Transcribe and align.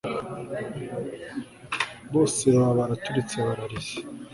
bose 2.13 2.43
baba 2.55 2.73
baraturitse 2.79 3.35
bararize 3.45 3.95